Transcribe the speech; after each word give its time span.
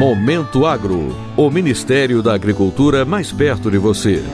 Momento 0.00 0.64
Agro, 0.64 1.14
o 1.36 1.50
Ministério 1.50 2.22
da 2.22 2.34
Agricultura 2.34 3.04
mais 3.04 3.32
perto 3.32 3.70
de 3.70 3.76
você. 3.76 4.24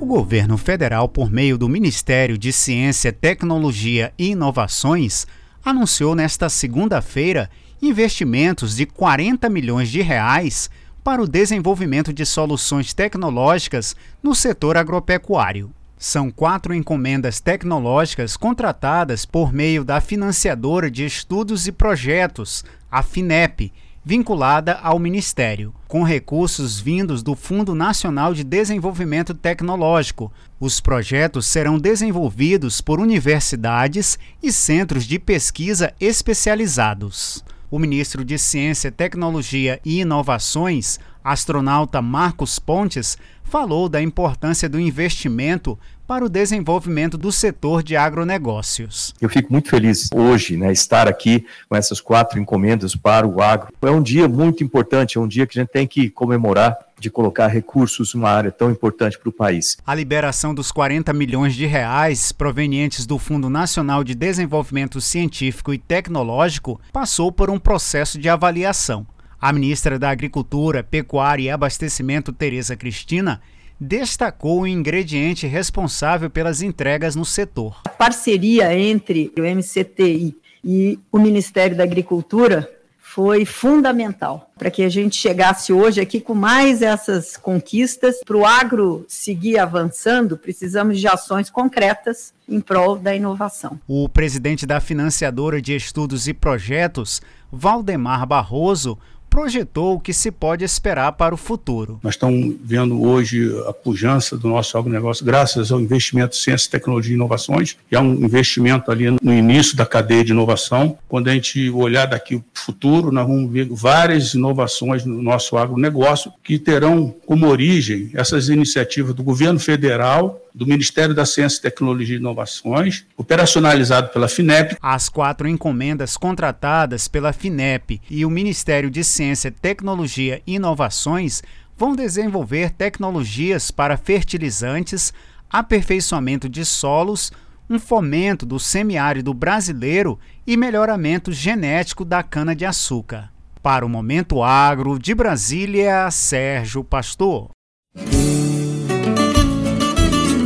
O 0.00 0.06
governo 0.06 0.56
federal, 0.56 1.10
por 1.10 1.30
meio 1.30 1.58
do 1.58 1.68
Ministério 1.68 2.38
de 2.38 2.54
Ciência, 2.54 3.12
Tecnologia 3.12 4.14
e 4.18 4.30
Inovações, 4.30 5.26
anunciou 5.62 6.14
nesta 6.14 6.48
segunda-feira 6.48 7.50
investimentos 7.82 8.74
de 8.74 8.86
40 8.86 9.50
milhões 9.50 9.90
de 9.90 10.00
reais 10.00 10.70
para 11.04 11.20
o 11.20 11.28
desenvolvimento 11.28 12.14
de 12.14 12.24
soluções 12.24 12.94
tecnológicas 12.94 13.94
no 14.22 14.34
setor 14.34 14.78
agropecuário. 14.78 15.70
São 16.02 16.32
quatro 16.32 16.74
encomendas 16.74 17.38
tecnológicas 17.38 18.36
contratadas 18.36 19.24
por 19.24 19.52
meio 19.52 19.84
da 19.84 20.00
financiadora 20.00 20.90
de 20.90 21.06
estudos 21.06 21.68
e 21.68 21.70
projetos, 21.70 22.64
a 22.90 23.04
FINEP, 23.04 23.72
vinculada 24.04 24.80
ao 24.82 24.98
Ministério, 24.98 25.72
com 25.86 26.02
recursos 26.02 26.80
vindos 26.80 27.22
do 27.22 27.36
Fundo 27.36 27.72
Nacional 27.72 28.34
de 28.34 28.42
Desenvolvimento 28.42 29.32
Tecnológico. 29.32 30.32
Os 30.58 30.80
projetos 30.80 31.46
serão 31.46 31.78
desenvolvidos 31.78 32.80
por 32.80 32.98
universidades 32.98 34.18
e 34.42 34.50
centros 34.50 35.04
de 35.04 35.20
pesquisa 35.20 35.94
especializados. 36.00 37.44
O 37.70 37.78
ministro 37.78 38.24
de 38.24 38.36
Ciência, 38.38 38.90
Tecnologia 38.90 39.80
e 39.84 40.00
Inovações, 40.00 40.98
astronauta 41.24 42.02
Marcos 42.02 42.58
Pontes, 42.58 43.16
falou 43.44 43.88
da 43.88 44.00
importância 44.00 44.68
do 44.68 44.80
investimento 44.80 45.78
para 46.06 46.24
o 46.24 46.28
desenvolvimento 46.28 47.16
do 47.16 47.30
setor 47.30 47.82
de 47.82 47.96
agronegócios. 47.96 49.14
Eu 49.20 49.28
fico 49.28 49.52
muito 49.52 49.68
feliz 49.70 50.08
hoje, 50.14 50.56
né, 50.56 50.72
estar 50.72 51.08
aqui 51.08 51.46
com 51.68 51.76
essas 51.76 52.00
quatro 52.00 52.38
encomendas 52.38 52.94
para 52.94 53.26
o 53.26 53.40
agro. 53.40 53.72
É 53.80 53.90
um 53.90 54.02
dia 54.02 54.28
muito 54.28 54.62
importante, 54.64 55.16
é 55.16 55.20
um 55.20 55.28
dia 55.28 55.46
que 55.46 55.58
a 55.58 55.62
gente 55.62 55.70
tem 55.70 55.86
que 55.86 56.10
comemorar 56.10 56.76
de 56.98 57.10
colocar 57.10 57.48
recursos 57.48 58.14
numa 58.14 58.30
área 58.30 58.52
tão 58.52 58.70
importante 58.70 59.18
para 59.18 59.28
o 59.28 59.32
país. 59.32 59.76
A 59.84 59.94
liberação 59.94 60.54
dos 60.54 60.70
40 60.70 61.12
milhões 61.12 61.54
de 61.54 61.66
reais 61.66 62.30
provenientes 62.30 63.04
do 63.04 63.18
Fundo 63.18 63.50
Nacional 63.50 64.04
de 64.04 64.14
Desenvolvimento 64.14 65.00
Científico 65.00 65.74
e 65.74 65.78
Tecnológico 65.78 66.80
passou 66.92 67.32
por 67.32 67.50
um 67.50 67.58
processo 67.58 68.18
de 68.18 68.28
avaliação. 68.28 69.06
A 69.42 69.52
ministra 69.52 69.98
da 69.98 70.08
Agricultura, 70.08 70.84
Pecuária 70.84 71.42
e 71.42 71.50
Abastecimento, 71.50 72.32
Tereza 72.32 72.76
Cristina, 72.76 73.42
destacou 73.78 74.60
o 74.60 74.66
ingrediente 74.68 75.48
responsável 75.48 76.30
pelas 76.30 76.62
entregas 76.62 77.16
no 77.16 77.24
setor. 77.24 77.80
A 77.84 77.88
parceria 77.88 78.72
entre 78.72 79.32
o 79.36 79.42
MCTI 79.42 80.36
e 80.64 80.96
o 81.10 81.18
Ministério 81.18 81.76
da 81.76 81.82
Agricultura 81.82 82.70
foi 83.00 83.44
fundamental 83.44 84.48
para 84.56 84.70
que 84.70 84.84
a 84.84 84.88
gente 84.88 85.16
chegasse 85.16 85.72
hoje 85.72 86.00
aqui 86.00 86.20
com 86.20 86.36
mais 86.36 86.80
essas 86.80 87.36
conquistas. 87.36 88.20
Para 88.24 88.36
o 88.36 88.46
agro 88.46 89.04
seguir 89.08 89.58
avançando, 89.58 90.38
precisamos 90.38 91.00
de 91.00 91.08
ações 91.08 91.50
concretas 91.50 92.32
em 92.48 92.60
prol 92.60 92.96
da 92.96 93.12
inovação. 93.12 93.80
O 93.88 94.08
presidente 94.08 94.64
da 94.64 94.80
financiadora 94.80 95.60
de 95.60 95.74
estudos 95.74 96.28
e 96.28 96.32
projetos, 96.32 97.20
Valdemar 97.50 98.24
Barroso, 98.24 98.96
projetou 99.32 99.94
o 99.94 100.00
que 100.00 100.12
se 100.12 100.30
pode 100.30 100.62
esperar 100.62 101.12
para 101.12 101.34
o 101.34 101.38
futuro. 101.38 101.98
Nós 102.02 102.16
estamos 102.16 102.54
vendo 102.62 103.02
hoje 103.02 103.50
a 103.66 103.72
pujança 103.72 104.36
do 104.36 104.46
nosso 104.46 104.76
agronegócio 104.76 105.24
graças 105.24 105.72
ao 105.72 105.80
investimento 105.80 106.36
em 106.36 106.38
ciência, 106.38 106.70
tecnologia 106.70 107.12
e 107.12 107.14
inovações, 107.14 107.78
que 107.88 107.96
é 107.96 108.00
um 108.00 108.12
investimento 108.12 108.90
ali 108.90 109.10
no 109.10 109.32
início 109.32 109.74
da 109.74 109.86
cadeia 109.86 110.22
de 110.22 110.32
inovação. 110.32 110.98
Quando 111.08 111.28
a 111.28 111.32
gente 111.32 111.70
olhar 111.70 112.04
daqui 112.04 112.34
o 112.34 112.44
futuro, 112.52 113.10
nós 113.10 113.26
vamos 113.26 113.50
ver 113.50 113.68
várias 113.70 114.34
inovações 114.34 115.06
no 115.06 115.22
nosso 115.22 115.56
agronegócio 115.56 116.30
que 116.44 116.58
terão 116.58 117.14
como 117.24 117.48
origem 117.48 118.10
essas 118.12 118.50
iniciativas 118.50 119.14
do 119.14 119.22
governo 119.22 119.58
federal 119.58 120.41
do 120.54 120.66
Ministério 120.66 121.14
da 121.14 121.24
Ciência, 121.24 121.62
Tecnologia 121.62 122.16
e 122.16 122.18
Inovações, 122.18 123.06
operacionalizado 123.16 124.08
pela 124.08 124.28
FINEP. 124.28 124.76
As 124.80 125.08
quatro 125.08 125.48
encomendas 125.48 126.16
contratadas 126.16 127.08
pela 127.08 127.32
FINEP 127.32 128.00
e 128.10 128.24
o 128.24 128.30
Ministério 128.30 128.90
de 128.90 129.02
Ciência, 129.02 129.50
Tecnologia 129.50 130.42
e 130.46 130.54
Inovações 130.54 131.42
vão 131.76 131.96
desenvolver 131.96 132.70
tecnologias 132.70 133.70
para 133.70 133.96
fertilizantes, 133.96 135.12
aperfeiçoamento 135.50 136.48
de 136.48 136.64
solos, 136.64 137.32
um 137.68 137.78
fomento 137.78 138.44
do 138.44 138.58
semiárido 138.58 139.32
brasileiro 139.32 140.18
e 140.46 140.56
melhoramento 140.56 141.32
genético 141.32 142.04
da 142.04 142.22
cana-de-açúcar. 142.22 143.30
Para 143.62 143.86
o 143.86 143.88
Momento 143.88 144.42
Agro, 144.42 144.98
de 144.98 145.14
Brasília, 145.14 146.10
Sérgio 146.10 146.82
Pastor. 146.82 147.51